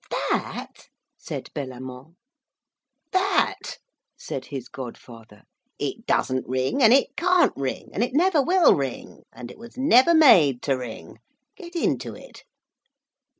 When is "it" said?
5.77-6.07, 6.91-7.15, 8.03-8.15, 9.51-9.59, 12.15-12.43